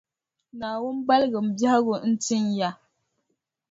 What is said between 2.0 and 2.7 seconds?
n-tin ya.